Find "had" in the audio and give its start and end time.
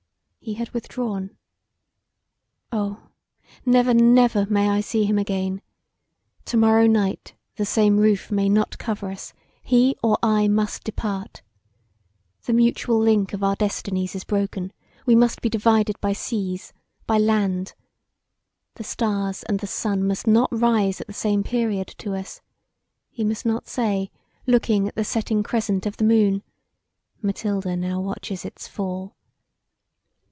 0.55-0.71